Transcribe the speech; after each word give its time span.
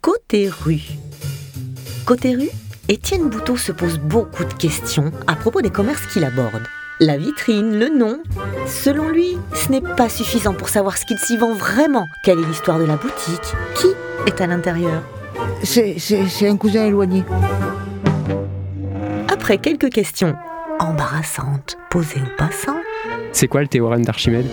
Côté 0.00 0.48
rue. 0.48 0.80
Côté 2.06 2.34
rue, 2.34 2.48
Étienne 2.88 3.28
Bouteau 3.28 3.56
se 3.56 3.72
pose 3.72 3.98
beaucoup 3.98 4.44
de 4.44 4.52
questions 4.54 5.12
à 5.26 5.36
propos 5.36 5.60
des 5.60 5.70
commerces 5.70 6.06
qu'il 6.06 6.24
aborde. 6.24 6.62
La 7.00 7.16
vitrine, 7.16 7.78
le 7.78 7.88
nom. 7.88 8.18
Selon 8.66 9.08
lui, 9.08 9.36
ce 9.54 9.70
n'est 9.70 9.80
pas 9.80 10.08
suffisant 10.08 10.54
pour 10.54 10.68
savoir 10.68 10.96
ce 10.98 11.04
qu'il 11.06 11.18
s'y 11.18 11.36
vend 11.36 11.52
vraiment. 11.54 12.06
Quelle 12.24 12.38
est 12.40 12.46
l'histoire 12.46 12.78
de 12.78 12.84
la 12.84 12.96
boutique? 12.96 13.54
Qui 13.74 13.88
est 14.26 14.40
à 14.40 14.46
l'intérieur? 14.46 15.02
C'est, 15.62 15.96
c'est, 15.98 16.26
c'est 16.28 16.48
un 16.48 16.56
cousin 16.56 16.84
éloigné. 16.86 17.24
Après 19.28 19.58
quelques 19.58 19.90
questions 19.90 20.34
embarrassantes 20.78 21.76
posées 21.90 22.20
aux 22.22 22.36
passants, 22.38 22.80
C'est 23.32 23.48
quoi 23.48 23.60
le 23.62 23.68
théorème 23.68 24.04
d'Archimède? 24.04 24.46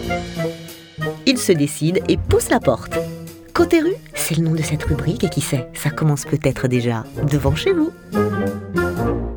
il 1.26 1.38
se 1.38 1.52
décide 1.52 2.02
et 2.08 2.16
pousse 2.18 2.50
la 2.50 2.60
porte. 2.62 2.98
Côté 3.54 3.82
rue, 3.82 3.96
c'est 4.28 4.36
le 4.36 4.44
nom 4.44 4.52
de 4.52 4.62
cette 4.62 4.84
rubrique 4.84 5.24
et 5.24 5.30
qui 5.30 5.40
sait, 5.40 5.70
ça 5.74 5.90
commence 5.90 6.26
peut-être 6.26 6.68
déjà 6.68 7.06
devant 7.32 7.56
chez 7.56 7.72
vous. 7.72 7.94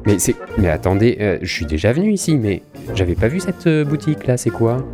Mais 0.05 0.19
c'est. 0.19 0.35
Mais 0.59 0.69
attendez, 0.69 1.17
euh, 1.21 1.39
je 1.43 1.53
suis 1.53 1.65
déjà 1.65 1.93
venu 1.93 2.11
ici, 2.11 2.37
mais 2.37 2.65
j'avais 2.97 3.15
pas 3.15 3.29
vu 3.29 3.39
cette 3.39 3.69
euh, 3.69 3.85
boutique 3.85 4.27
là, 4.27 4.37
c'est 4.37 4.51
quoi? 4.51 4.85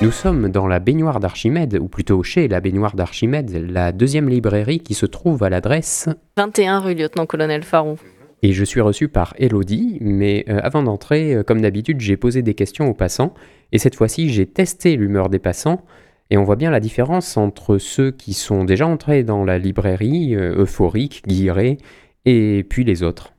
Nous 0.00 0.10
sommes 0.10 0.48
dans 0.48 0.66
la 0.66 0.80
baignoire 0.80 1.20
d'Archimède, 1.20 1.78
ou 1.80 1.86
plutôt 1.86 2.24
chez 2.24 2.48
la 2.48 2.58
baignoire 2.58 2.96
d'Archimède, 2.96 3.70
la 3.70 3.92
deuxième 3.92 4.28
librairie 4.28 4.80
qui 4.80 4.94
se 4.94 5.06
trouve 5.06 5.44
à 5.44 5.48
l'adresse 5.50 6.08
21 6.36 6.80
rue 6.80 6.94
Lieutenant-Colonel 6.94 7.62
Faron. 7.62 7.96
Et 8.42 8.52
je 8.52 8.64
suis 8.64 8.80
reçu 8.80 9.08
par 9.08 9.34
Elodie, 9.38 9.98
mais 10.00 10.44
euh, 10.48 10.58
avant 10.62 10.82
d'entrer, 10.82 11.34
euh, 11.34 11.42
comme 11.42 11.60
d'habitude, 11.60 12.00
j'ai 12.00 12.16
posé 12.16 12.42
des 12.42 12.54
questions 12.54 12.88
aux 12.88 12.94
passants, 12.94 13.34
et 13.72 13.78
cette 13.78 13.94
fois-ci, 13.94 14.28
j'ai 14.28 14.46
testé 14.46 14.96
l'humeur 14.96 15.28
des 15.28 15.38
passants, 15.38 15.82
et 16.30 16.36
on 16.36 16.44
voit 16.44 16.56
bien 16.56 16.70
la 16.70 16.80
différence 16.80 17.36
entre 17.36 17.78
ceux 17.78 18.10
qui 18.10 18.34
sont 18.34 18.64
déjà 18.64 18.86
entrés 18.86 19.22
dans 19.22 19.44
la 19.44 19.58
librairie, 19.58 20.34
euh, 20.34 20.62
euphoriques, 20.62 21.22
guillerés, 21.26 21.78
et 22.24 22.64
puis 22.68 22.84
les 22.84 23.02
autres. 23.02 23.32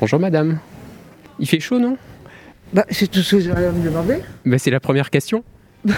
Bonjour 0.00 0.20
madame. 0.20 0.58
Il 1.38 1.48
fait 1.48 1.60
chaud, 1.60 1.78
non? 1.78 1.96
Bah, 2.72 2.84
c'est 2.90 3.10
tout 3.10 3.20
ce 3.20 3.36
que 3.36 3.50
allez 3.50 3.78
me 3.78 3.84
demander 3.84 4.16
ben, 4.44 4.58
C'est 4.58 4.70
la 4.70 4.80
première 4.80 5.10
question. 5.10 5.44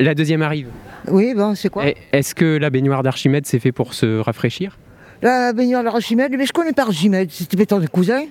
la 0.00 0.14
deuxième 0.14 0.42
arrive. 0.42 0.68
Oui, 1.08 1.34
bon, 1.34 1.54
c'est 1.54 1.68
quoi? 1.68 1.86
Eh, 1.86 1.96
Est-ce 2.12 2.34
que 2.34 2.56
la 2.56 2.70
baignoire 2.70 3.02
d'Archimède 3.02 3.46
c'est 3.46 3.58
fait 3.60 3.72
pour 3.72 3.94
se 3.94 4.18
rafraîchir? 4.18 4.78
La 5.22 5.52
baignoire 5.52 5.82
de 5.82 5.88
Archimède, 5.88 6.32
mais 6.36 6.46
je 6.46 6.52
connais 6.52 6.72
pas 6.72 6.82
Archimède, 6.82 7.30
c'était 7.30 7.56
peut-être 7.56 7.78
des 7.80 7.86
cousins. 7.88 8.24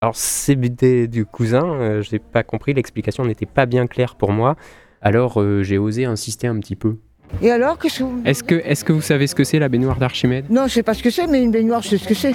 Alors 0.00 0.16
c'est 0.16 0.56
des- 0.56 1.08
du 1.08 1.24
cousin, 1.24 1.64
euh, 1.64 2.02
j'ai 2.02 2.18
pas 2.18 2.42
compris, 2.42 2.74
l'explication 2.74 3.24
n'était 3.24 3.46
pas 3.46 3.66
bien 3.66 3.86
claire 3.86 4.16
pour 4.16 4.32
moi. 4.32 4.56
Alors 5.02 5.40
euh, 5.40 5.62
j'ai 5.62 5.78
osé 5.78 6.04
insister 6.04 6.46
un 6.46 6.58
petit 6.60 6.76
peu. 6.76 6.96
Et 7.40 7.50
alors, 7.50 7.78
qu'est-ce 7.78 8.00
que 8.00 8.04
vous... 8.04 8.22
Est-ce 8.26 8.44
que, 8.44 8.56
est 8.56 8.84
que 8.84 8.92
vous 8.92 9.00
savez 9.00 9.26
ce 9.26 9.34
que 9.34 9.42
c'est 9.42 9.58
la 9.58 9.70
baignoire 9.70 9.96
d'Archimède? 9.96 10.44
Non, 10.50 10.66
je 10.66 10.74
sais 10.74 10.82
pas 10.82 10.92
ce 10.92 11.02
que 11.02 11.08
c'est, 11.08 11.26
mais 11.26 11.42
une 11.42 11.50
baignoire, 11.50 11.80
je 11.82 11.88
sais 11.88 11.98
ce 11.98 12.06
que 12.08 12.14
c'est. 12.14 12.34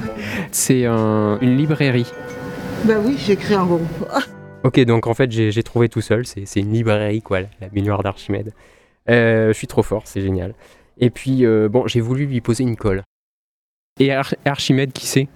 C'est 0.52 0.84
un- 0.86 1.38
une 1.42 1.56
librairie. 1.56 2.10
Ben 2.84 3.00
oui, 3.04 3.16
j'ai 3.18 3.34
écrit 3.34 3.54
en 3.54 3.66
gros. 3.66 3.80
Ah, 4.10 4.20
Ok, 4.64 4.80
donc 4.80 5.06
en 5.06 5.14
fait 5.14 5.30
j'ai 5.30 5.62
trouvé 5.62 5.88
tout 5.88 6.00
seul, 6.00 6.26
c'est 6.26 6.44
c'est 6.44 6.58
une 6.60 6.72
librairie 6.72 7.22
quoi, 7.22 7.40
la- 7.60 7.68
baignoire 7.72 8.02
d'Archimède. 8.02 8.52
Euh, 9.08 9.48
je 9.48 9.52
suis 9.52 9.66
trop 9.68 9.82
fort, 9.84 10.02
c'est 10.06 10.20
génial. 10.20 10.54
Et 10.98 11.10
puis 11.10 11.44
euh, 11.46 11.68
bon, 11.68 11.86
j'ai 11.86 12.00
voulu 12.00 12.26
lui 12.26 12.40
poser 12.40 12.64
une 12.64 12.76
colle. 12.76 13.02
Et 14.00 14.12
Ar- 14.12 14.34
Archimède, 14.44 14.92
qui 14.92 15.06
c'est? 15.06 15.28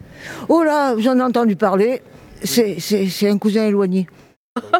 Oh 0.48 0.62
là, 0.64 0.96
j'en 0.98 1.16
ai 1.18 1.22
entendu 1.22 1.54
parler. 1.54 2.00
C'est, 2.42 3.28
un 3.28 3.38
cousin 3.38 3.66
éloigné. 3.66 4.06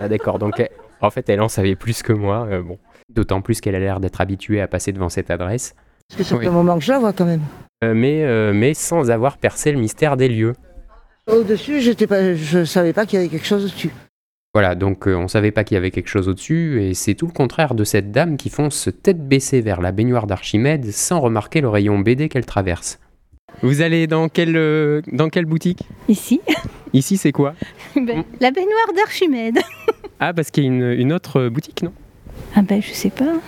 Ah 0.01 0.09
d'accord, 0.09 0.39
donc 0.41 0.59
elle- 0.59 0.71
en 1.03 1.11
fait 1.11 1.29
elle 1.29 1.41
en 1.41 1.49
savait 1.49 1.77
plus 1.77 2.03
que 2.03 2.13
moi. 2.13 2.47
euh, 2.51 2.63
bon, 2.63 2.79
d'autant 3.13 3.41
plus 3.43 3.61
qu'elle 3.61 3.75
a 3.75 3.79
l'air 3.81 4.01
d'être 4.01 4.21
habituée 4.21 4.61
à 4.61 4.69
passer 4.69 4.93
devant 4.93 5.09
cette 5.09 5.31
adresse, 5.31 5.75
Parce 6.09 6.19
que 6.19 6.25
ça 6.25 6.37
Oui. 6.37 6.43
fait 6.45 6.49
un 6.49 6.53
moment 6.53 6.79
que 6.79 6.85
je 6.85 6.93
la 6.93 6.99
vois 6.99 7.13
quand 7.13 7.25
même. 7.27 7.43
Euh, 7.85 7.95
mais, 7.95 8.23
euh, 8.25 8.53
mais 8.55 8.75
sans 8.75 9.11
avoir 9.11 9.39
percé 9.39 9.73
le 9.73 9.79
mystère 9.79 10.17
des 10.17 10.29
lieux. 10.29 10.53
Au-dessus, 11.27 11.81
j'étais 11.81 12.07
pas, 12.07 12.35
je 12.35 12.65
savais 12.65 12.93
pas 12.93 13.07
qu'il 13.07 13.19
y 13.19 13.23
avait 13.23 13.29
quelque 13.31 13.47
chose 13.47 13.65
dessus. 13.65 13.91
Voilà, 14.55 14.75
donc 14.75 15.07
euh, 15.09 15.15
on 15.15 15.29
savait 15.29 15.51
pas 15.51 15.65
qu'il 15.65 15.77
y 15.77 15.79
avait 15.79 15.91
quelque 15.91 16.09
chose 16.09 16.29
au-dessus, 16.29 16.83
et 16.83 16.95
c'est 16.95 17.15
tout 17.15 17.27
le 17.27 17.33
contraire 17.33 17.75
de 17.75 17.85
cette 17.85 18.11
dame 18.11 18.37
qui 18.37 18.51
fonce 18.51 18.91
tête 19.03 19.27
baissée 19.27 19.61
vers 19.63 19.81
la 19.81 19.93
baignoire 19.93 20.27
d'Archimède 20.27 20.91
sans 20.93 21.21
remarquer 21.21 21.61
le 21.63 21.69
rayon 21.69 21.99
BD 22.01 22.29
qu'elle 22.29 22.45
traverse. 22.45 22.99
Vous 23.63 23.81
allez 23.83 24.07
dans 24.07 24.29
quelle, 24.29 24.57
euh, 24.57 25.01
dans 25.11 25.29
quelle 25.29 25.47
boutique? 25.47 25.83
Ici, 26.09 26.41
Ici, 26.93 27.17
c'est 27.17 27.33
quoi? 27.33 27.55
Ben, 27.97 28.25
la 28.41 28.51
baignoire 28.51 28.93
d'Archimède. 28.95 29.59
Ah, 30.25 30.33
parce 30.33 30.53
qu'il 30.53 30.63
y 30.63 30.67
a 30.69 30.71
une, 30.71 30.93
une 30.93 31.13
autre 31.13 31.49
boutique, 31.49 31.83
non? 31.83 31.93
Ah 32.55 32.63
ben 32.63 32.81
je 32.81 32.93
sais 32.93 33.11
pas. 33.11 33.41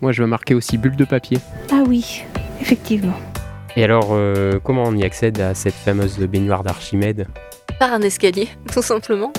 Moi, 0.00 0.10
je 0.12 0.22
veux 0.22 0.26
marquer 0.26 0.54
aussi 0.54 0.78
bulle 0.78 0.96
de 0.96 1.04
papier. 1.04 1.36
Ah 1.70 1.82
oui, 1.86 2.22
effectivement. 2.62 3.12
Et 3.76 3.84
alors, 3.84 4.08
euh, 4.12 4.58
comment 4.64 4.84
on 4.84 4.96
y 4.96 5.04
accède 5.04 5.38
à 5.38 5.52
cette 5.52 5.74
fameuse 5.74 6.18
baignoire 6.20 6.64
d'Archimède? 6.64 7.26
Par 7.78 7.92
un 7.92 8.00
escalier, 8.00 8.48
tout 8.72 8.80
simplement. 8.80 9.34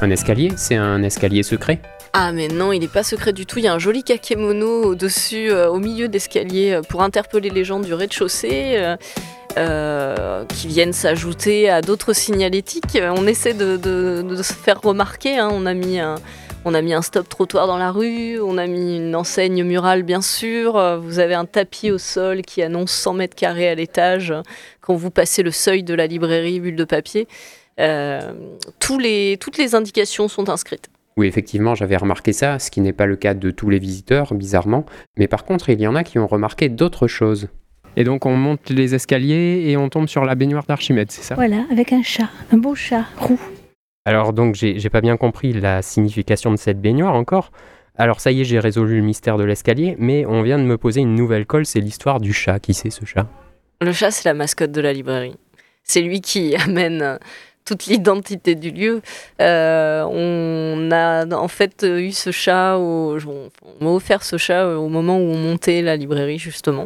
Un 0.00 0.08
escalier? 0.08 0.50
C'est 0.56 0.76
un 0.76 1.02
escalier 1.02 1.42
secret? 1.42 1.78
Ah 2.14 2.32
mais 2.32 2.48
non, 2.48 2.72
il 2.72 2.80
n'est 2.80 2.88
pas 2.88 3.02
secret 3.02 3.34
du 3.34 3.44
tout. 3.44 3.58
Il 3.58 3.66
y 3.66 3.68
a 3.68 3.74
un 3.74 3.78
joli 3.78 4.02
kakémono 4.02 4.84
au-dessus, 4.84 5.50
euh, 5.50 5.68
au 5.68 5.78
milieu 5.78 6.08
d'escalier, 6.08 6.72
euh, 6.72 6.80
pour 6.80 7.02
interpeller 7.02 7.50
les 7.50 7.64
gens 7.64 7.80
du 7.80 7.92
rez-de-chaussée. 7.92 8.96
Euh, 9.56 10.44
qui 10.46 10.66
viennent 10.68 10.92
s'ajouter 10.92 11.68
à 11.70 11.80
d'autres 11.82 12.12
signalétiques. 12.12 12.96
Euh, 12.96 13.12
On 13.16 13.26
essaie 13.26 13.54
de, 13.54 13.78
se 14.42 14.52
faire 14.52 14.80
remarquer. 14.80 15.38
hein. 15.38 15.48
On, 15.52 15.66
a 15.66 15.74
mis 15.74 15.98
un, 15.98 16.16
on 16.64 16.74
a 16.74 16.82
mis 16.82 16.92
un 16.94 17.02
stop 17.02 17.28
trottoir 17.28 17.66
dans 17.66 17.78
la 17.78 17.90
rue, 17.90 18.40
on 18.40 18.58
a 18.58 18.66
mis 18.66 18.98
une 18.98 19.14
enseigne 19.16 19.64
murale 19.64 20.02
bien 20.02 20.20
sûr. 20.20 20.76
Euh, 20.76 20.98
Vous 20.98 21.18
avez 21.18 21.34
un 21.34 21.46
tapis 21.46 21.90
au 21.90 21.98
sol 21.98 22.42
qui 22.42 22.62
annonce 22.62 22.92
100 22.92 23.14
mètres 23.14 23.36
carrés 23.36 23.68
à 23.68 23.74
l'étage 23.74 24.34
quand 24.80 24.94
vous 24.94 25.10
passez 25.10 25.42
le 25.42 25.50
seuil 25.50 25.82
de 25.82 25.94
la 25.94 26.06
librairie 26.06 26.60
bulle 26.60 26.76
de 26.76 26.84
papier. 26.84 27.26
Toutes 28.80 28.98
les 29.02 29.74
indications 29.74 30.28
sont 30.28 30.48
inscrites. 30.48 30.88
Oui, 31.16 31.26
effectivement, 31.28 31.74
j'avais 31.74 31.96
remarqué 31.96 32.34
ça, 32.34 32.58
ce 32.58 32.70
qui 32.70 32.82
n'est 32.82 32.92
pas 32.92 33.06
le 33.06 33.16
cas 33.16 33.32
de 33.32 33.50
tous 33.50 33.70
les 33.70 33.78
visiteurs, 33.78 34.34
bizarrement. 34.34 34.84
Mais 35.16 35.28
par 35.28 35.46
contre, 35.46 35.70
il 35.70 35.80
y 35.80 35.86
en 35.86 35.94
a 35.94 36.04
qui 36.04 36.18
ont 36.18 36.26
remarqué 36.26 36.68
d'autres 36.68 37.06
choses. 37.06 37.48
Et 37.96 38.04
donc, 38.04 38.26
on 38.26 38.36
monte 38.36 38.68
les 38.68 38.94
escaliers 38.94 39.64
et 39.66 39.76
on 39.76 39.88
tombe 39.88 40.06
sur 40.06 40.24
la 40.24 40.34
baignoire 40.34 40.64
d'Archimède, 40.66 41.10
c'est 41.10 41.22
ça? 41.22 41.34
Voilà, 41.34 41.64
avec 41.70 41.92
un 41.92 42.02
chat, 42.02 42.28
un 42.52 42.58
beau 42.58 42.74
chat 42.74 43.04
roux. 43.18 43.40
Alors, 44.04 44.34
donc, 44.34 44.54
j'ai 44.54 44.90
pas 44.90 45.00
bien 45.00 45.16
compris 45.16 45.52
la 45.52 45.82
signification 45.82 46.50
de 46.50 46.56
cette 46.56 46.80
baignoire 46.80 47.14
encore. 47.14 47.50
Alors, 47.96 48.20
ça 48.20 48.30
y 48.30 48.42
est, 48.42 48.44
j'ai 48.44 48.60
résolu 48.60 48.96
le 48.96 49.02
mystère 49.02 49.38
de 49.38 49.44
l'escalier, 49.44 49.96
mais 49.98 50.26
on 50.26 50.42
vient 50.42 50.58
de 50.58 50.64
me 50.64 50.76
poser 50.76 51.00
une 51.00 51.14
nouvelle 51.14 51.46
colle, 51.46 51.64
c'est 51.64 51.80
l'histoire 51.80 52.20
du 52.20 52.34
chat. 52.34 52.60
Qui 52.60 52.74
c'est 52.74 52.90
ce 52.90 53.06
chat? 53.06 53.26
Le 53.80 53.92
chat, 53.92 54.10
c'est 54.10 54.28
la 54.28 54.34
mascotte 54.34 54.72
de 54.72 54.80
la 54.82 54.92
librairie. 54.92 55.36
C'est 55.82 56.02
lui 56.02 56.20
qui 56.20 56.54
amène 56.64 57.18
toute 57.64 57.86
l'identité 57.86 58.54
du 58.54 58.70
lieu. 58.70 59.00
Euh, 59.40 60.04
on 60.04 60.90
a 60.92 61.26
en 61.34 61.48
fait 61.48 61.84
eu 61.84 62.12
ce 62.12 62.30
chat, 62.30 62.76
au, 62.76 63.18
on, 63.26 63.50
m'a 63.84 63.90
offert 63.90 64.22
ce 64.22 64.36
chat 64.36 64.68
au 64.68 64.88
moment 64.88 65.16
où 65.16 65.22
on 65.22 65.38
montait 65.38 65.80
la 65.80 65.96
librairie, 65.96 66.38
justement. 66.38 66.84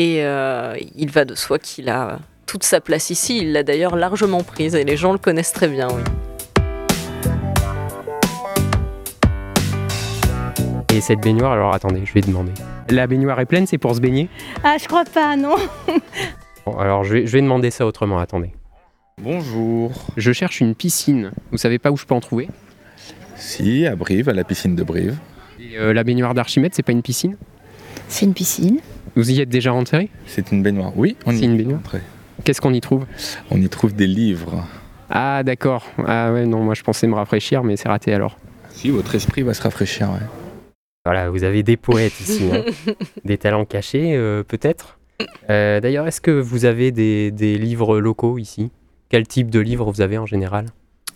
Et 0.00 0.24
euh, 0.24 0.76
il 0.94 1.10
va 1.10 1.24
de 1.24 1.34
soi 1.34 1.58
qu'il 1.58 1.88
a 1.88 2.20
toute 2.46 2.62
sa 2.62 2.80
place 2.80 3.10
ici. 3.10 3.38
Il 3.38 3.50
l'a 3.52 3.64
d'ailleurs 3.64 3.96
largement 3.96 4.44
prise 4.44 4.76
et 4.76 4.84
les 4.84 4.96
gens 4.96 5.10
le 5.10 5.18
connaissent 5.18 5.52
très 5.52 5.66
bien, 5.66 5.88
oui. 5.88 6.02
Et 10.94 11.00
cette 11.00 11.18
baignoire, 11.18 11.50
alors 11.50 11.74
attendez, 11.74 12.02
je 12.04 12.12
vais 12.12 12.20
demander. 12.20 12.52
La 12.90 13.08
baignoire 13.08 13.40
est 13.40 13.46
pleine, 13.46 13.66
c'est 13.66 13.76
pour 13.76 13.92
se 13.96 14.00
baigner? 14.00 14.28
Ah, 14.62 14.76
je 14.80 14.86
crois 14.86 15.04
pas, 15.04 15.36
non. 15.36 15.56
Bon, 16.64 16.78
alors, 16.78 17.02
je 17.02 17.14
vais, 17.14 17.26
je 17.26 17.32
vais 17.32 17.40
demander 17.40 17.70
ça 17.72 17.84
autrement, 17.84 18.18
attendez. 18.18 18.52
Bonjour. 19.20 19.90
Je 20.16 20.30
cherche 20.32 20.60
une 20.60 20.76
piscine. 20.76 21.32
Vous 21.50 21.58
savez 21.58 21.80
pas 21.80 21.90
où 21.90 21.96
je 21.96 22.04
peux 22.04 22.14
en 22.14 22.20
trouver? 22.20 22.48
Si, 23.34 23.84
à 23.84 23.96
Brive, 23.96 24.28
à 24.28 24.32
la 24.32 24.44
piscine 24.44 24.76
de 24.76 24.82
Brive. 24.84 25.16
Et, 25.58 25.76
euh, 25.76 25.92
La 25.92 26.04
baignoire 26.04 26.34
d'Archimède, 26.34 26.72
c'est 26.72 26.84
pas 26.84 26.92
une 26.92 27.02
piscine? 27.02 27.36
C'est 28.06 28.26
une 28.26 28.34
piscine. 28.34 28.80
Vous 29.18 29.32
y 29.32 29.40
êtes 29.40 29.48
déjà 29.48 29.72
rentré 29.72 30.10
C'est 30.26 30.52
une 30.52 30.62
baignoire. 30.62 30.92
Oui, 30.96 31.16
on 31.26 31.32
C'est 31.32 31.38
y 31.38 31.44
une 31.46 31.54
est 31.54 31.56
baignoire. 31.58 31.80
Qu'est-ce 32.44 32.60
qu'on 32.60 32.72
y 32.72 32.80
trouve 32.80 33.04
On 33.50 33.60
y 33.60 33.68
trouve 33.68 33.92
des 33.92 34.06
livres. 34.06 34.64
Ah 35.10 35.42
d'accord. 35.42 35.84
Ah 36.06 36.32
ouais, 36.32 36.46
non, 36.46 36.62
moi 36.62 36.74
je 36.74 36.84
pensais 36.84 37.08
me 37.08 37.16
rafraîchir, 37.16 37.64
mais 37.64 37.76
c'est 37.76 37.88
raté 37.88 38.14
alors. 38.14 38.38
Si, 38.70 38.90
votre 38.90 39.16
esprit 39.16 39.42
va 39.42 39.54
se 39.54 39.62
rafraîchir, 39.62 40.08
ouais. 40.10 40.20
Voilà, 41.04 41.30
vous 41.30 41.42
avez 41.42 41.64
des 41.64 41.76
poètes 41.76 42.20
ici, 42.20 42.44
hein. 42.52 42.62
des 43.24 43.38
talents 43.38 43.64
cachés 43.64 44.14
euh, 44.14 44.44
peut-être. 44.44 45.00
Euh, 45.50 45.80
D'ailleurs, 45.80 46.06
est-ce 46.06 46.20
que 46.20 46.30
vous 46.30 46.64
avez 46.64 46.92
des, 46.92 47.32
des 47.32 47.58
livres 47.58 47.98
locaux 47.98 48.38
ici? 48.38 48.70
Quel 49.08 49.26
type 49.26 49.50
de 49.50 49.58
livres 49.58 49.90
vous 49.90 50.00
avez 50.00 50.16
en 50.18 50.26
général? 50.26 50.66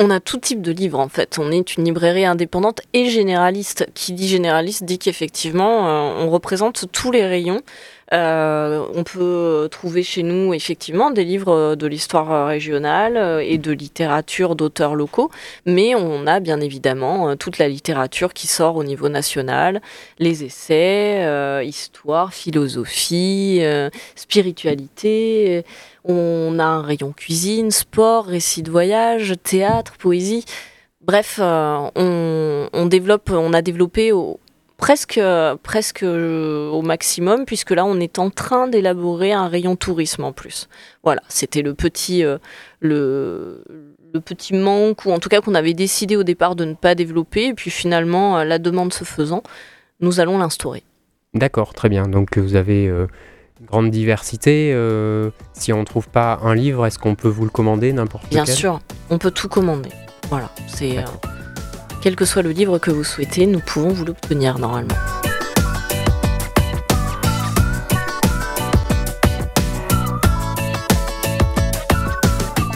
On 0.04 0.10
a 0.10 0.18
tout 0.18 0.38
type 0.38 0.62
de 0.62 0.72
livres 0.72 0.98
en 0.98 1.08
fait. 1.08 1.38
On 1.38 1.52
est 1.52 1.76
une 1.76 1.84
librairie 1.84 2.24
indépendante 2.24 2.80
et 2.92 3.08
généraliste. 3.08 3.86
Qui 3.94 4.12
dit 4.12 4.26
généraliste 4.26 4.82
dit 4.82 4.98
qu'effectivement 4.98 5.86
euh, 5.86 6.24
on 6.24 6.28
représente 6.28 6.90
tous 6.90 7.12
les 7.12 7.24
rayons. 7.24 7.60
Euh, 8.12 8.86
on 8.94 9.04
peut 9.04 9.68
trouver 9.70 10.02
chez 10.02 10.22
nous 10.22 10.52
effectivement 10.52 11.10
des 11.10 11.24
livres 11.24 11.74
de 11.74 11.86
l'histoire 11.86 12.46
régionale 12.46 13.16
euh, 13.16 13.40
et 13.40 13.56
de 13.56 13.72
littérature 13.72 14.54
d'auteurs 14.54 14.94
locaux, 14.94 15.30
mais 15.64 15.94
on 15.94 16.26
a 16.26 16.40
bien 16.40 16.60
évidemment 16.60 17.30
euh, 17.30 17.34
toute 17.36 17.58
la 17.58 17.68
littérature 17.68 18.34
qui 18.34 18.46
sort 18.46 18.76
au 18.76 18.84
niveau 18.84 19.08
national, 19.08 19.80
les 20.18 20.44
essais, 20.44 21.24
euh, 21.24 21.62
histoire, 21.64 22.34
philosophie, 22.34 23.58
euh, 23.62 23.88
spiritualité. 24.14 25.64
On 26.04 26.58
a 26.58 26.64
un 26.64 26.82
rayon 26.82 27.12
cuisine, 27.12 27.70
sport, 27.70 28.26
récit 28.26 28.62
de 28.62 28.70
voyage, 28.70 29.34
théâtre, 29.42 29.94
poésie. 29.98 30.44
Bref, 31.02 31.38
euh, 31.40 31.90
on, 31.96 32.68
a 33.54 33.62
développé 33.62 34.12
presque, 34.82 35.20
presque 35.62 36.02
euh, 36.02 36.68
au 36.68 36.82
maximum, 36.82 37.44
puisque 37.44 37.70
là, 37.70 37.84
on 37.84 38.00
est 38.00 38.18
en 38.18 38.30
train 38.30 38.66
d'élaborer 38.66 39.32
un 39.32 39.46
rayon 39.46 39.76
tourisme 39.76 40.24
en 40.24 40.32
plus. 40.32 40.68
Voilà, 41.04 41.22
c'était 41.28 41.62
le 41.62 41.72
petit, 41.72 42.24
euh, 42.24 42.38
le, 42.80 43.62
le 44.12 44.20
petit 44.20 44.54
manque, 44.54 45.04
ou 45.06 45.12
en 45.12 45.20
tout 45.20 45.28
cas 45.28 45.40
qu'on 45.40 45.54
avait 45.54 45.72
décidé 45.72 46.16
au 46.16 46.24
départ 46.24 46.56
de 46.56 46.64
ne 46.64 46.74
pas 46.74 46.96
développer, 46.96 47.46
et 47.46 47.54
puis 47.54 47.70
finalement, 47.70 48.38
euh, 48.38 48.44
la 48.44 48.58
demande 48.58 48.92
se 48.92 49.04
faisant, 49.04 49.44
nous 50.00 50.18
allons 50.18 50.38
l'instaurer. 50.38 50.82
D'accord, 51.32 51.74
très 51.74 51.88
bien. 51.88 52.08
Donc 52.08 52.36
vous 52.36 52.56
avez 52.56 52.88
euh, 52.88 53.06
une 53.60 53.66
grande 53.66 53.90
diversité. 53.92 54.72
euh, 54.74 55.30
si 55.52 55.72
on 55.72 55.78
ne 55.78 55.84
trouve 55.84 56.08
pas 56.08 56.40
un 56.42 56.56
livre, 56.56 56.86
est-ce 56.86 56.98
qu'on 56.98 57.14
peut 57.14 57.28
vous 57.28 57.44
le 57.44 57.50
commander 57.50 57.92
n'importe 57.92 58.28
Bien 58.30 58.46
sûr, 58.46 58.80
on 59.10 59.18
peut 59.18 59.30
tout 59.30 59.48
commander. 59.48 59.90
Voilà, 60.28 60.50
c'est. 60.66 60.96
Quel 62.02 62.16
que 62.16 62.24
soit 62.24 62.42
le 62.42 62.50
livre 62.50 62.78
que 62.78 62.90
vous 62.90 63.04
souhaitez, 63.04 63.46
nous 63.46 63.60
pouvons 63.60 63.90
vous 63.90 64.04
l'obtenir 64.04 64.58
normalement. 64.58 64.96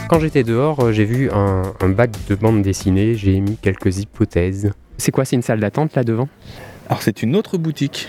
Quand 0.09 0.21
j'étais 0.21 0.45
dehors, 0.45 0.79
euh, 0.79 0.93
j'ai 0.93 1.05
vu 1.05 1.29
un, 1.33 1.63
un 1.81 1.89
bac 1.89 2.13
de 2.29 2.37
bande 2.37 2.63
dessinée, 2.63 3.17
j'ai 3.17 3.35
émis 3.35 3.59
quelques 3.61 3.99
hypothèses. 3.99 4.71
C'est 4.97 5.11
quoi, 5.11 5.25
c'est 5.25 5.35
une 5.35 5.43
salle 5.43 5.59
d'attente 5.59 5.97
là 5.97 6.05
devant? 6.05 6.29
Alors 6.89 7.03
c'est 7.03 7.25
une 7.25 7.35
autre 7.35 7.59
boutique. 7.59 8.09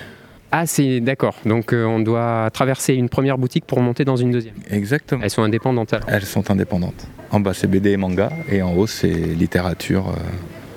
Ah, 0.51 0.67
c'est 0.67 1.01
d'accord. 1.01 1.35
Donc 1.45 1.73
euh, 1.73 1.83
on 1.83 1.99
doit 1.99 2.49
traverser 2.53 2.93
une 2.93 3.09
première 3.09 3.39
boutique 3.39 3.65
pour 3.65 3.81
monter 3.81 4.05
dans 4.05 4.15
une 4.15 4.29
deuxième. 4.29 4.53
Exactement. 4.69 5.21
Elles 5.23 5.31
sont 5.31 5.41
indépendantes 5.41 5.93
alors. 5.93 6.07
Elles 6.09 6.25
sont 6.25 6.51
indépendantes. 6.51 7.07
En 7.31 7.39
bas 7.39 7.55
c'est 7.55 7.67
BD 7.67 7.91
et 7.91 7.97
manga 7.97 8.29
et 8.49 8.61
en 8.61 8.73
haut 8.75 8.87
c'est 8.87 9.09
littérature 9.09 10.09
euh, 10.09 10.13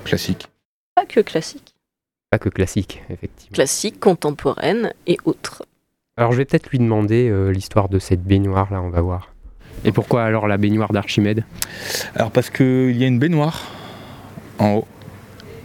classique. 0.03 0.47
Pas 0.95 1.05
que 1.05 1.19
classique. 1.21 1.75
Pas 2.29 2.39
que 2.39 2.49
classique, 2.49 3.01
effectivement. 3.09 3.53
Classique, 3.53 3.99
contemporaine 3.99 4.93
et 5.07 5.17
autres. 5.25 5.65
Alors 6.17 6.31
je 6.31 6.37
vais 6.37 6.45
peut-être 6.45 6.69
lui 6.69 6.79
demander 6.79 7.29
euh, 7.29 7.51
l'histoire 7.51 7.89
de 7.89 7.99
cette 7.99 8.23
baignoire 8.23 8.71
là, 8.71 8.81
on 8.81 8.89
va 8.89 9.01
voir. 9.01 9.33
Et 9.83 9.91
pourquoi 9.91 10.23
alors 10.23 10.47
la 10.47 10.57
baignoire 10.57 10.91
d'Archimède? 10.93 11.43
Alors 12.15 12.31
parce 12.31 12.49
qu'il 12.49 12.95
y 12.95 13.03
a 13.03 13.07
une 13.07 13.19
baignoire 13.19 13.71
en 14.59 14.75
haut. 14.75 14.87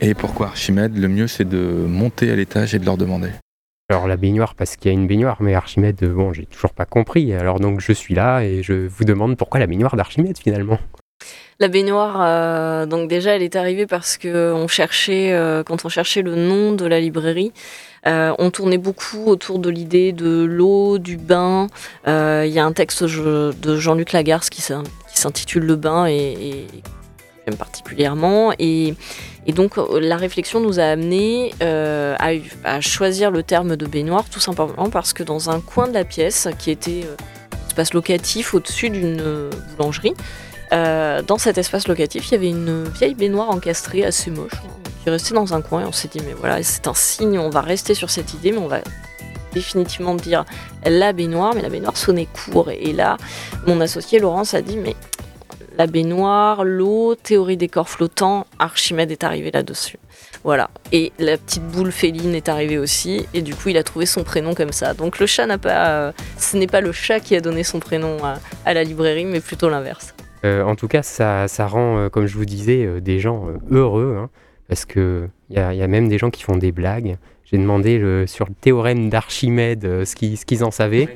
Et 0.01 0.15
pourquoi 0.15 0.47
Archimède? 0.47 0.97
Le 0.97 1.09
mieux 1.09 1.27
c'est 1.27 1.45
de 1.45 1.59
monter 1.59 2.31
à 2.31 2.37
l'étage 2.37 2.75
et 2.75 2.79
de 2.79 2.85
leur 2.85 2.97
demander. 2.97 3.31
Alors 3.89 4.07
la 4.07 4.17
baignoire 4.17 4.55
parce 4.55 4.77
qu'il 4.77 4.91
y 4.91 4.95
a 4.95 4.99
une 4.99 5.07
baignoire, 5.07 5.43
mais 5.43 5.55
Archimède, 5.55 6.03
bon, 6.05 6.33
j'ai 6.33 6.47
toujours 6.47 6.73
pas 6.73 6.87
compris. 6.87 7.33
Alors 7.35 7.61
donc 7.61 7.81
je 7.81 7.93
suis 7.93 8.15
là 8.15 8.43
et 8.43 8.63
je 8.63 8.87
vous 8.89 9.05
demande 9.05 9.37
pourquoi 9.37 9.61
la 9.61 9.67
baignoire 9.67 9.97
d'Archimède 9.97 10.39
finalement? 10.39 10.79
La 11.59 11.69
baignoire, 11.69 12.19
euh, 12.21 12.85
donc 12.85 13.09
déjà, 13.09 13.35
elle 13.35 13.43
est 13.43 13.57
arrivée 13.57 13.87
parce 13.87 14.19
que 14.19 14.53
on 14.53 14.69
cherchait, 14.69 15.33
euh, 15.33 15.63
quand 15.63 15.87
on 15.87 15.89
cherchait 15.89 16.21
le 16.21 16.35
nom 16.35 16.73
de 16.73 16.85
la 16.85 17.01
librairie, 17.01 17.51
euh, 18.07 18.35
on 18.39 18.51
tournait 18.51 18.77
beaucoup 18.77 19.25
autour 19.25 19.59
de 19.59 19.71
l'idée 19.71 20.13
de 20.13 20.45
l'eau, 20.45 20.99
du 20.99 21.17
bain. 21.17 21.69
Il 22.07 22.51
y 22.53 22.59
a 22.59 22.65
un 22.65 22.73
texte 22.73 23.03
de 23.05 23.77
Jean-Luc 23.79 24.13
Lagarce 24.13 24.51
qui 24.51 24.61
s'in- 24.61 24.83
qui 25.11 25.19
s'intitule 25.19 25.65
Le 25.65 25.77
bain 25.77 26.05
et, 26.07 26.67
j'aime 27.47 27.57
particulièrement. 27.57 28.53
Et, 28.59 28.95
donc 29.49 29.77
la 29.99 30.17
réflexion 30.19 30.61
nous 30.61 30.79
a 30.79 30.85
amené 30.85 31.55
à, 31.63 32.33
à 32.65 32.81
choisir 32.83 33.31
le 33.31 33.43
terme 33.43 33.77
de 33.77 33.87
baignoire 33.87 34.25
tout 34.29 34.41
simplement 34.41 34.91
parce 34.91 35.15
que 35.15 35.23
dans 35.23 35.49
un 35.49 35.61
coin 35.61 35.89
de 35.89 35.95
la 35.95 36.05
pièce 36.05 36.49
qui 36.59 36.71
était 36.71 37.05
espace 37.69 37.95
locatif 37.95 38.53
au-dessus 38.53 38.91
d'une 38.91 39.23
boulangerie, 39.77 40.13
euh, 40.73 41.23
dans 41.23 41.39
cet 41.39 41.59
espace 41.59 41.87
locatif, 41.89 42.29
il 42.29 42.33
y 42.33 42.35
avait 42.35 42.51
une 42.51 42.85
vieille 42.85 43.15
baignoire 43.15 43.51
encastrée 43.51 44.05
assez 44.05 44.31
moche 44.31 44.53
qui 45.03 45.11
restait 45.11 45.35
dans 45.35 45.55
un 45.55 45.61
coin 45.61 45.83
et 45.83 45.85
on 45.85 45.93
s'est 45.93 46.09
dit 46.09 46.21
mais 46.27 46.35
voilà 46.35 46.63
c'est 46.63 46.89
un 46.89 46.95
signe, 46.95 47.39
on 47.39 47.51
va 47.51 47.61
rester 47.61 47.95
sur 47.95 48.11
cette 48.11 48.35
idée 48.35 48.51
mais 48.51 48.59
on 48.59 48.67
va 48.67 48.81
définitivement 49.53 50.15
dire 50.15 50.45
la 50.85 51.13
baignoire 51.13 51.55
mais 51.55 51.63
la 51.63 51.69
baignoire 51.69 51.97
sonnait 51.97 52.27
court 52.27 52.71
et, 52.71 52.93
là 52.93 53.17
mon 53.67 53.81
associé 53.81 54.19
Laurence 54.19 54.55
a 54.55 54.63
dit 54.63 54.77
mais 54.77 54.97
la 55.79 55.87
baignoire, 55.87 56.65
l'eau, 56.65 57.15
théorie 57.15 57.59
des 57.59 57.69
corps 57.69 57.91
flottants, 57.91 58.47
Archimède 58.59 59.11
est 59.11 59.25
arrivé 59.25 59.51
là-dessus. 59.53 59.99
Voilà. 60.43 60.71
Et 60.91 61.13
la 61.19 61.37
petite 61.37 61.65
boule 61.65 61.93
féline 61.93 62.35
est 62.35 62.49
arrivée 62.49 62.79
aussi. 62.79 63.27
Et 63.35 63.43
du 63.43 63.55
coup, 63.55 63.69
il 63.69 63.77
a 63.77 63.83
trouvé 63.83 64.07
son 64.07 64.25
prénom 64.25 64.55
comme 64.55 64.73
ça. 64.73 64.95
Donc 64.95 65.19
le 65.19 65.27
chat 65.27 65.45
n'a 65.45 65.59
pas. 65.59 65.89
euh, 65.89 66.13
ce 66.39 66.57
n'est 66.57 66.67
pas 66.67 66.81
le 66.81 66.93
chat 66.93 67.21
qui 67.21 67.37
a 67.37 67.43
donné 67.43 67.63
son 67.63 67.79
prénom 67.79 68.17
à 68.65 68.73
la 68.73 68.85
librairie, 68.85 69.27
mais 69.27 69.41
plutôt 69.41 69.69
l'inverse. 69.69 70.16
Euh, 70.45 70.63
en 70.63 70.75
tout 70.77 70.89
cas, 70.89 71.03
ça, 71.03 71.49
ça 71.49 71.67
rend, 71.67 71.99
euh, 71.99 72.09
comme 72.09 72.27
je 72.27 72.37
vous 72.37 72.45
disais, 72.45 72.85
euh, 72.85 73.01
des 73.01 73.19
gens 73.19 73.49
euh, 73.49 73.57
heureux, 73.71 74.17
hein, 74.21 74.31
parce 74.69 74.85
que 74.85 75.29
il 75.51 75.57
y 75.57 75.59
a, 75.59 75.73
y 75.75 75.83
a 75.83 75.87
même 75.89 76.09
des 76.09 76.19
gens 76.19 76.31
qui 76.31 76.43
font 76.43 76.57
des 76.57 76.73
blagues. 76.73 77.17
J'ai 77.45 77.59
demandé 77.59 77.99
le- 77.99 78.27
sur 78.27 78.47
le 78.49 78.55
théorème 78.55 79.09
d'Archimède 79.09 79.85
euh, 79.85 80.05
ce 80.05 80.15
qu'ils 80.17 80.65
en 80.65 80.71
savaient. 80.71 81.09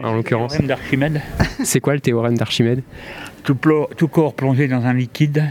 En 0.00 0.14
l'occurrence, 0.14 0.52
théorème 0.52 0.68
d'Archimède. 0.68 1.20
c'est 1.64 1.80
quoi 1.80 1.94
le 1.94 2.00
théorème 2.00 2.36
d'Archimède? 2.38 2.82
Tout, 3.44 3.54
corps 4.08 4.34
plongé 4.34 4.68
dans 4.68 4.84
un 4.84 4.92
liquide 4.92 5.44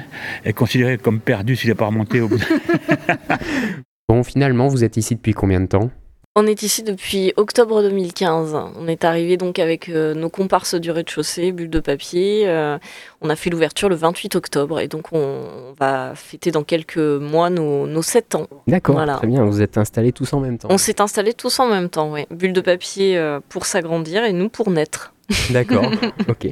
est 0.46 0.54
considéré 0.54 0.98
comme 0.98 1.20
perdu 1.20 1.56
s'il 1.56 1.70
n'est 1.70 1.76
pas 1.76 1.88
remonté 1.88 2.22
au 2.22 2.28
bout. 2.28 2.38
de- 2.38 2.44
Bon, 4.10 4.24
finalement, 4.24 4.68
vous 4.68 4.84
êtes 4.84 4.98
ici 4.98 5.16
depuis 5.16 5.34
combien 5.34 5.60
de 5.60 5.66
temps? 5.66 5.92
On 6.40 6.46
est 6.46 6.62
ici 6.62 6.84
depuis 6.84 7.34
octobre 7.36 7.82
2015. 7.82 8.56
On 8.80 8.88
est 8.88 9.04
arrivé 9.06 9.38
donc 9.38 9.58
avec 9.58 9.90
euh, 9.90 10.14
nos 10.14 10.30
comparses 10.30 10.76
du 10.76 10.92
rez-de-chaussée, 10.92 11.52
bulles 11.52 11.72
de 11.72 11.80
papier. 11.80 12.44
Euh, 12.46 12.78
on 13.22 13.32
a 13.32 13.36
fait 13.36 13.50
l'ouverture 13.50 13.90
le 13.90 13.96
28 13.96 14.36
octobre 14.36 14.80
et 14.80 14.88
donc 14.88 15.14
on, 15.14 15.74
va 15.80 16.14
fêter 16.14 16.52
dans 16.52 16.62
quelques 16.62 17.00
mois 17.00 17.50
nos, 17.50 17.88
nos 17.88 18.04
7 18.04 18.36
ans. 18.36 18.46
D'accord, 18.68 18.94
Voilà. 18.94 19.16
très 19.16 19.26
bien, 19.26 19.46
vous 19.46 19.64
êtes 19.64 19.80
installés 19.80 20.12
tous 20.12 20.32
en 20.32 20.40
même 20.40 20.60
temps. 20.60 20.68
On 20.70 20.78
s'est 20.78 21.02
installés 21.02 21.34
tous 21.34 21.60
en 21.60 21.70
même 21.70 21.90
temps, 21.90 22.12
ouais. 22.12 22.28
Bulle 22.30 22.54
de 22.54 22.62
papier 22.62 23.18
euh, 23.18 23.40
pour 23.50 23.66
s'agrandir 23.66 24.24
et 24.24 24.32
nous 24.32 24.50
pour 24.50 24.70
naître. 24.70 25.16
D'accord, 25.50 25.90
ok. 26.30 26.50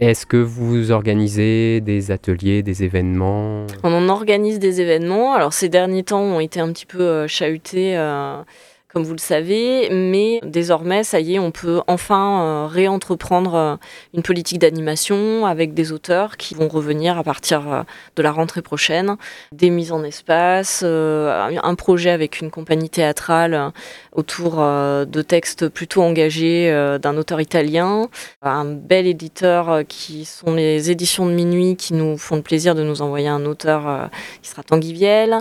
Est-ce 0.00 0.26
que 0.26 0.36
vous 0.36 0.90
organisez 0.90 1.80
des 1.80 2.10
ateliers, 2.10 2.64
des 2.64 2.82
événements? 2.82 3.66
On 3.84 3.92
en 3.92 4.08
organise 4.08 4.58
des 4.58 4.80
événements. 4.80 5.34
Alors 5.34 5.52
ces 5.52 5.68
derniers 5.68 6.02
temps 6.02 6.22
ont 6.22 6.40
été 6.40 6.58
un 6.58 6.72
petit 6.72 6.86
peu 6.86 7.28
chahutés, 7.28 7.96
comme 8.98 9.06
vous 9.06 9.12
le 9.12 9.18
savez, 9.18 9.90
mais 9.92 10.40
désormais, 10.42 11.04
ça 11.04 11.20
y 11.20 11.36
est, 11.36 11.38
on 11.38 11.52
peut 11.52 11.82
enfin 11.86 12.42
euh, 12.42 12.66
réentreprendre 12.66 13.54
euh, 13.54 13.76
une 14.12 14.24
politique 14.24 14.58
d'animation 14.58 15.46
avec 15.46 15.72
des 15.72 15.92
auteurs 15.92 16.36
qui 16.36 16.56
vont 16.56 16.66
revenir 16.66 17.16
à 17.16 17.22
partir 17.22 17.72
euh, 17.72 17.82
de 18.16 18.22
la 18.22 18.32
rentrée 18.32 18.60
prochaine, 18.60 19.16
des 19.52 19.70
mises 19.70 19.92
en 19.92 20.02
espace, 20.02 20.82
un 20.82 21.74
projet 21.76 22.10
avec 22.10 22.40
une 22.40 22.50
compagnie 22.50 22.90
théâtrale 22.90 23.70
autour 24.10 24.56
de 24.56 25.22
textes 25.22 25.68
plutôt 25.68 26.02
engagés 26.02 26.98
d'un 27.00 27.16
auteur 27.16 27.40
italien, 27.40 28.08
un 28.42 28.64
bel 28.64 29.06
éditeur 29.06 29.82
qui 29.86 30.24
sont 30.24 30.54
les 30.54 30.90
éditions 30.90 31.26
de 31.26 31.32
minuit 31.32 31.76
qui 31.76 31.94
nous 31.94 32.18
font 32.18 32.34
le 32.34 32.42
plaisir 32.42 32.74
de 32.74 32.82
nous 32.82 33.00
envoyer 33.00 33.28
un 33.28 33.44
auteur 33.46 34.10
qui 34.42 34.50
sera 34.50 34.64
Tanguy 34.64 34.92
Viel. 34.92 35.38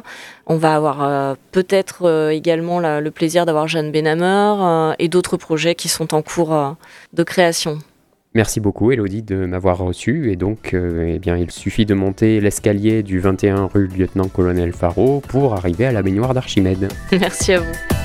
On 0.49 0.55
va 0.55 0.75
avoir 0.75 1.03
euh, 1.03 1.35
peut-être 1.51 2.03
euh, 2.07 2.29
également 2.29 2.79
la- 2.79 3.01
le 3.01 3.11
plaisir 3.11 3.45
d'avoir 3.45 3.67
Jeanne 3.67 3.91
Benhammer 3.91 4.55
euh, 4.63 4.93
et 4.97 5.09
d'autres 5.09 5.35
projets 5.37 5.75
qui 5.75 5.89
sont 5.89 6.13
en 6.13 6.21
cours 6.21 6.75
de 7.13 7.23
création. 7.23 7.79
Merci 8.33 8.59
beaucoup 8.59 8.91
Elodie 8.91 9.23
de 9.23 9.45
m'avoir 9.45 9.79
reçu 9.79 10.31
et 10.31 10.35
donc 10.35 10.73
euh, 10.73 11.13
eh 11.15 11.19
bien, 11.19 11.37
il 11.37 11.49
suffit 11.49 11.85
de 11.85 11.93
monter 11.95 12.39
l'escalier 12.39 13.01
du 13.01 13.19
21 13.19 13.65
rue 13.73 13.87
Lieutenant-Colonel 13.87 14.73
Faro 14.73 15.21
pour 15.27 15.53
arriver 15.55 15.85
à 15.87 15.91
la 15.91 16.01
baignoire 16.03 16.33
d'Archimède. 16.33 16.87
Merci 17.11 17.53
à 17.53 17.59
vous. 17.61 17.96